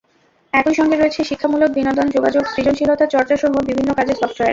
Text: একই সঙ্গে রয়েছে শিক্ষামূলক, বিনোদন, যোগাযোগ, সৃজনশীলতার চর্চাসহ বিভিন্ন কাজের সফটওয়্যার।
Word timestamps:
একই 0.53 0.73
সঙ্গে 0.73 0.95
রয়েছে 0.97 1.19
শিক্ষামূলক, 1.23 1.69
বিনোদন, 1.71 2.07
যোগাযোগ, 2.09 2.43
সৃজনশীলতার 2.47 3.11
চর্চাসহ 3.11 3.51
বিভিন্ন 3.69 3.89
কাজের 3.93 4.17
সফটওয়্যার। 4.21 4.49